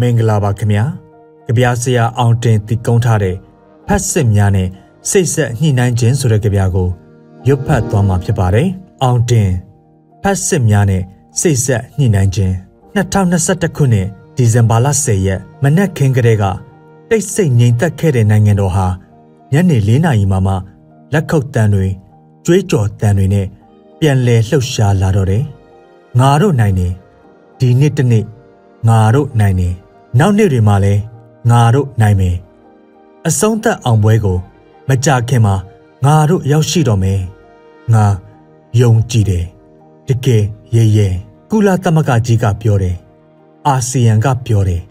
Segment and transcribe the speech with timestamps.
[0.00, 0.84] မင်္ဂလာပါခင်ဗျာ
[1.46, 3.36] ကြပြဆရာအောင်တင်တည်ကုန်းထားတဲ့
[3.86, 4.68] ဖက်စစ်များနဲ့
[5.10, 6.88] စိတ်ဆက်ညှိနှိုင်းခြင်းဆိုတဲ့ကြပြကို
[7.46, 8.68] ရွတ်ဖတ်သွားမှာဖြစ်ပါတယ်
[9.02, 9.50] အောင်တင်
[10.22, 11.02] ဖက်စစ်များနဲ့
[11.40, 12.54] စိတ်ဆက်ညှိနှိုင်းခြင်း
[12.94, 14.06] 2021ခုနှစ်
[14.36, 16.44] ဒီဇင်ဘာလ10ရက်မနက်ခင်းကလေးက
[17.10, 18.86] တိတ်ဆိတ်ငြိမ်သက်ခဲ့တဲ့နိုင်ငံတော်ဟာ
[19.52, 20.54] ညနေ4နာရီမှမှ
[21.12, 21.86] လက်ခုပ်တန်တွေ
[22.46, 23.46] ကြွေးကြော်တန်တွေနဲ့
[24.00, 25.44] ပြန်လည်လှုပ်ရှားလာတော့တယ်
[26.18, 26.88] ငါတို့နိုင်နေ
[27.58, 28.24] ဒီနေ့တစ်နေ့
[28.88, 29.70] ငါတို့နိုင်နေ
[30.18, 31.00] နောက်နေ့တွေမှာလည်း
[31.50, 32.36] ငါတို့နိုင်မယ်
[33.26, 34.38] အဆုံးသက်အောင်ပွဲကို
[34.88, 35.54] မကြခင်မှာ
[36.04, 37.20] ငါတို့ရောက်ရှိတော့မယ်
[37.92, 38.04] ငါ
[38.80, 39.44] ယုံကြည်တယ်
[40.08, 40.42] တကယ်
[40.74, 41.08] ရဲရဲ
[41.50, 42.96] ကုလသမဂ္ဂကြီးကပြောတယ်
[43.66, 44.82] အာဆီယံကပြောတယ်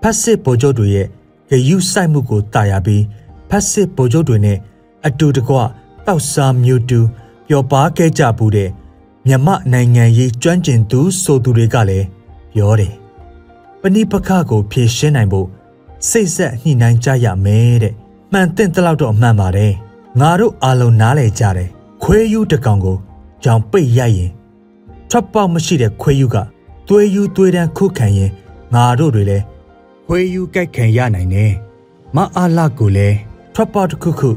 [0.00, 1.06] ဖက်စစ်ဗိုလ်ချုပ်တွေရဲ့
[1.50, 3.04] ဂယုစိုက်မှုကိုတာယာပြီး
[3.48, 4.58] ဖက်စစ်ဗိုလ်ချုပ်တွေနဲ့
[5.06, 5.56] အတူတကွ
[6.06, 7.00] တောက်စားမျိုးတူ
[7.48, 8.70] ပျော်ပါခဲ့ကြဘူးတဲ့
[9.26, 12.06] မြမနိုင်ငံရေးကျွမ်းကျင်သူဆိုသူတွေကလည်း
[12.54, 13.01] ပြောတယ်
[13.82, 15.48] ပဏိပခကိုဖြေရှင်းနိုင်ဖို့
[16.08, 17.94] စိတ်ဆက်ညှိနှိုင်းကြရမယ်တဲ့
[18.32, 19.72] မှန်တဲ့တလောက်တော့အမှန်ပါတယ်
[20.20, 21.68] ငါတို့အားလုံးနားလည်ကြတယ်
[22.02, 22.96] ခွေးယူတကောင်ကို
[23.44, 24.30] ကြောင်ပိတ်ရိုက်ရင်
[25.10, 26.36] ထွက်ပေါက်မရှိတဲ့ခွေးယူက
[26.88, 28.30] သွေးယူသွေးတန်းခုခံရင်
[28.74, 29.44] ငါတို့တွေလည်း
[30.06, 31.52] ခွေးယူကြိုက်ခံရနိုင်တယ်
[32.16, 33.16] မအားလကိုလည်း
[33.54, 34.30] ထွက်ပေါက်တစ်ခုခု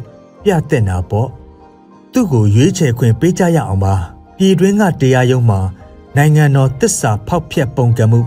[0.44, 1.30] ပြတ်တဲ့နာပေါ့
[2.12, 3.94] သူ့ကိုရွေးချယ်ခွင့်ပေးကြရအောင်ပါ
[4.38, 5.60] ပြည်တွင်းကတရားရုံးမှာ
[6.16, 8.20] နိုင်ငံတော်တစ္ဆာဖောက်ဖျက်ပုံကမှု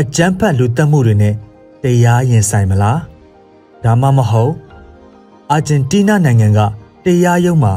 [0.00, 1.34] အကြမ်းဖက်လူတက်မှုတွေနဲ့
[1.82, 3.00] တရားရင်ဆိုင်မလား
[3.84, 4.54] ဒါမှမဟုတ်
[5.50, 6.60] အာဂျင်တီးနားနိုင်ငံက
[7.04, 7.74] တရားရုံးမှာ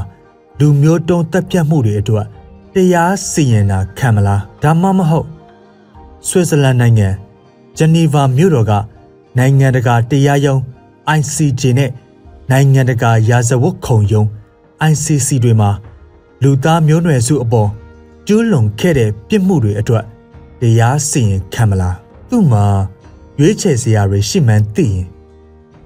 [0.59, 2.25] လူမျိုးတုံးတက်ပြတ်မှုတွေအတွက်
[2.73, 5.28] တရားစီရင်တာခံမလားဒါမှမဟုတ်
[6.28, 7.08] ဆွစ်ဇာလန်နိုင်ငံ
[7.78, 8.72] ဂျနီဗာမြို့တော်က
[9.38, 10.59] နိုင်ငံတကာတရားရုံး
[11.17, 11.92] ICJ နဲ့
[12.52, 14.28] နိုင်ငံတကာရာဇဝတ်ခုံရုံး
[14.90, 15.69] ICC တွေမှာ
[16.44, 17.69] လူသားမျိုးနွယ်စုအပေါ်
[18.28, 20.03] ကျူးလွန်ခဲ့တဲ့ပြစ်မှုတွေအတွက်
[20.62, 22.66] တရားစီရင်ခံမလား သူ့မှာ
[23.40, 25.06] ရွေးချယ်စရာတွေရှိမှန်းသိရင်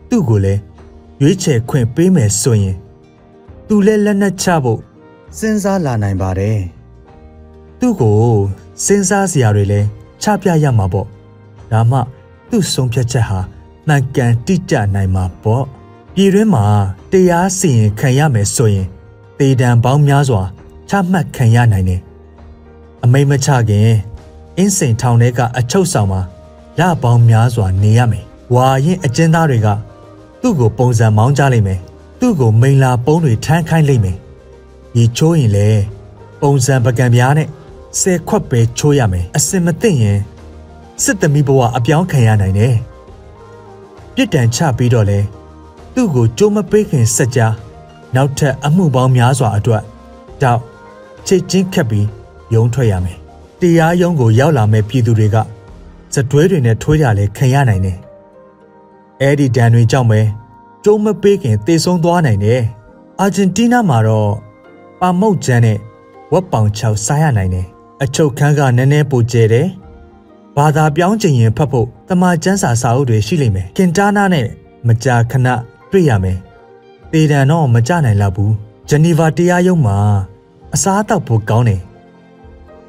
[0.09, 0.61] သူ့ကိုလည်း
[1.21, 2.75] ရွေးချယ်ခွင့်ပေးမယ်ဆိုရင်
[3.67, 4.79] သူလည်းလက်နက်ချဖို့
[5.37, 6.59] စဉ်းစားလာနိုင်ပါတယ်
[7.79, 8.17] သူ့ကို
[8.85, 9.87] စဉ်းစားစရာတွေလည်း
[10.21, 11.07] ချပြရမှာပေါ့
[11.71, 11.99] ဒါမှ
[12.49, 13.39] သူ့ဆုံးဖြတ်ချက်ဟာ
[13.87, 15.65] မှန်ကန်တိကျနိုင်မှာပေါ့
[16.15, 16.65] ပြည်တွင်းမှာ
[17.11, 18.87] တရားစီရင်ခံရမယ်ဆိုရင်
[19.39, 20.41] တေတံပေါင်းများစွာ
[20.89, 22.01] ချမှတ်ခံရနိုင်တယ်
[23.03, 23.89] အမိမချခင်
[24.57, 26.21] အင်းစိန်ထောင်ထဲကအချုပ်ဆောင်မှာ
[26.79, 29.67] လပေါင်းများစွာနေရမယ်။ဝါရင်အကျဉ်းသားတွေက
[30.41, 31.79] သူ့ကိုပုံစံမောင်းကြလိမ့်မယ်။
[32.19, 34.17] သူ့ကိုမိန်လာပုံးတွေထမ်းခိုင်းလိမ့်မယ်။
[34.95, 35.67] ဒီချိုးရင်လေ
[36.41, 37.47] ပုံစံပကံပြားနဲ့
[37.99, 40.19] ဆဲခွက်ပဲချိုးရမယ်။အစင်မသိရင်
[41.03, 42.75] စစ်သမီးဘဝအပြောင်းခံရနိုင်တယ်။
[44.15, 45.19] ပြစ်ဒဏ်ချပြီးတော့လေ
[45.93, 47.53] သူ့ကိုကြိုးမပေးခင်စက်ကြား
[48.15, 49.83] နောက်ထပ်အမှုပေါင်းများစွာအတွက်
[50.41, 50.61] တောက်
[51.27, 52.07] ချစ်ချင်းခက်ပြီး
[52.53, 53.17] ယုံထွက်ရမယ်။
[53.63, 55.37] တရားရုံးကိုရောက်လာမဲ့ပြည်သူတွေက
[56.13, 57.97] စတွဲတွေနဲ့ထွေးကြလဲခံရနိုင်တယ်။
[59.21, 60.21] အဲဒီဒဏ်တွေကြောင့်ပဲ
[60.83, 62.61] ကျုံးမပေးခင်တေဆုံးသွားနိုင်တယ်။
[63.19, 64.31] အာဂျင်တီးနားမှာတော့
[64.99, 65.77] ပါမုတ်ကျန်းနဲ့
[66.33, 67.65] ဝက်ပောင်ချောက်စားရနိုင်တယ်။
[68.03, 69.67] အချုပ်ခန်းကနည်းနည်းပိုကျဲတယ်။
[70.57, 74.47] ဘာသာပြောင်းချင်ရင်ဖတ်ဖို့တမန်ကျန်းစာစာအုပ်တွေရှိလိမ့်မယ်။ကင်တာနာနဲ့
[74.87, 75.47] မကြာခဏ
[75.91, 76.37] တွေ့ရမယ်။
[77.11, 78.51] တေတံတော့မကြနိုင်လောက်ဘူး။
[78.89, 79.97] ဂျနီဗာတရားရုံးမှာ
[80.73, 81.81] အစားအသောက်ဖို့ကောင်းတယ်။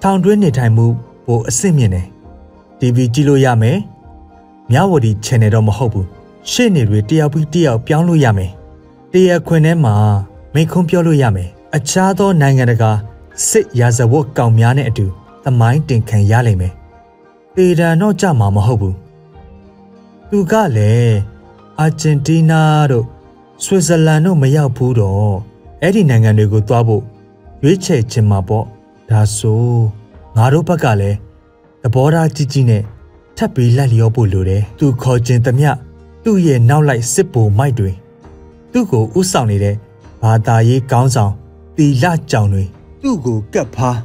[0.06, 0.86] ထောင်တွင်းနေထိုင်မှု
[1.26, 2.06] ပိုအဆင့်မြင့်တယ်
[2.78, 3.78] TV ကြည့်လို့ရမယ်။
[4.70, 6.06] မြဝတီ channel တော့မဟုတ်ဘူး။
[6.50, 8.50] ရှေ့နေတွေတယောက်ပြီးတယောက်ပြောင်းလို့ရမယ်။
[9.12, 9.94] တရားခွင်ထဲမှာ
[10.54, 12.90] မိန့်ခွန်းပြောလို့ရမယ်။အခြားသောနိုင်ငံတကာ
[13.48, 15.06] စစ်ရာဇဝတ်ကောင်များနဲ့အတူ
[15.44, 16.72] သမိုင်းတင်ခံရလိမ့်မယ်။
[17.54, 18.94] ပေဒံတော့ကြမှာမဟုတ်ဘူး။
[20.28, 21.16] သူကလည်း
[21.80, 23.06] အာဂျင်တီးနားတို့
[23.64, 25.36] ဆွစ်ဇာလန်တို့မရောက်ဘူးတော့
[25.80, 27.02] အဲ့ဒီနိုင်ငံတွေကိုသွားဖို့
[27.62, 28.66] ရွေးချယ်ချင်မှာပေါ့။
[29.10, 29.64] ဒါဆို
[30.36, 31.16] ငါတို့ဘက်ကလည်း
[31.82, 32.82] သဘောထားကြီးကြီးနဲ့
[33.36, 35.70] ထပ်ပြီးလက်လျောဖို့လိုတယ်သူခေါ်ခြင်းသမျှ
[36.24, 37.90] သူ့ရဲ့နောက်လိုက်စစ်ဘိုမိုက်တွေ
[38.72, 39.74] သူ့ကိုဥဆောင်နေတဲ့
[40.22, 41.32] ဘာသာရေးကောင်းဆောင်
[41.76, 42.64] တီလကြောင်တွေ
[43.02, 43.98] သူ့ကိုကပ်ဖား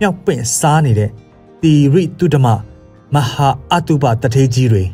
[0.00, 1.10] မြောက်ပင့်စားနေတဲ့
[1.62, 2.46] တီရိတုဒမ
[3.14, 4.84] မဟာအတုပတထေးကြီးတွေ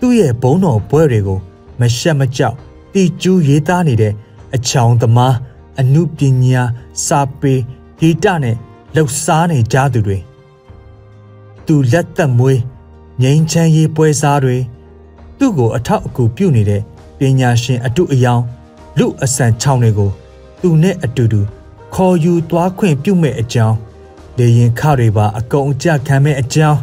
[0.00, 1.38] သူ့ရဲ့ဘုံတော်ဘွဲတွေကို
[1.80, 2.56] မရှက်မကြောက်
[2.92, 4.12] တီကျူးရေးသားနေတဲ့
[4.54, 5.34] အချောင်သမား
[5.80, 6.62] အမှုပညာ
[7.06, 7.54] စာပေ
[8.00, 8.56] ဂီတနဲ့
[8.94, 10.18] လှုပ်ရှားနေကြသူတွေ
[11.66, 12.60] သူလက်သက်မွေး
[13.22, 14.56] ငိမ့်ချမ်းရေးပွဲစားတွေ
[15.38, 16.82] သူ့ကိုအထောက်အကူပြုနေတဲ့
[17.18, 18.42] ပညာရှင်အတုအယောင်
[18.98, 20.10] လူအဆန်ချောင်းတွေကို
[20.60, 21.40] သူနဲ့အတူတူ
[21.94, 23.76] ခေါ်ယူသွားခွင့်ပြုမဲ့အကြောင်း
[24.38, 26.78] လေရင်ခတွေပါအကုန်အကျခံမဲ့အကြောင်း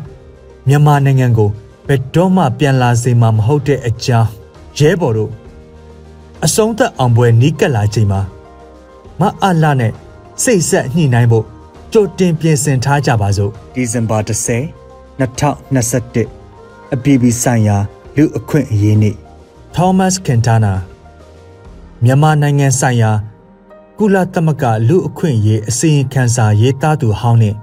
[0.68, 1.50] မြန်မာနိုင်ငံကို
[1.88, 4.30] ဘယ်တော့မှပြန်လာစေမှာမဟုတ်တဲ့အကြောင်း
[4.78, 5.32] ရဲဘော်တို့
[6.46, 8.22] အဆုံးသက်အောင်ပွဲနီးကပ်လာချိန်မှာ
[9.20, 9.92] မအလာနဲ့
[10.44, 11.46] စိတ်ဆက်ညှိနှိုင်းဖို့
[11.98, 14.32] ကြိုတင်ပြင်ဆင်ထားကြပါစို့ဒီဇင်ဘာ10
[15.20, 17.78] 2021အအပြည်ပြည်ဆိုင်ရာ
[18.18, 19.16] လူအခွင့်အရေးနေ့
[19.76, 20.74] Thomas Quintana
[22.04, 23.12] မြန်မာနိုင်ငံဆိုင်ရာ
[23.98, 27.58] ကုလသမဂ္ဂလူအခွင့်အရေးအစီရင်ခံစာရေးသားသူဟောင်းနှင့်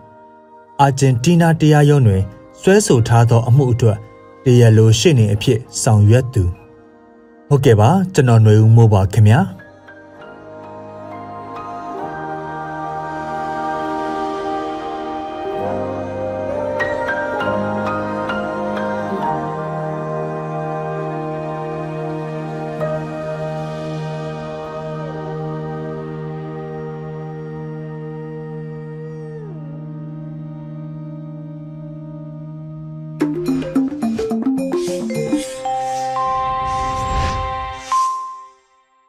[0.81, 2.23] အာဂျင်တီးနားတရားရုံးတွင်
[2.61, 3.99] ဆွဲဆိုထားသော အမှုအတွက်
[4.45, 6.45] တရားလိုရှေ့နေအဖြစ်ဆောင်ရွက်သူ
[7.49, 9.41] ဟုတ်ကဲ့ပါကျွန်တော်ຫນွေဦးမိုးပါခင်ဗျာ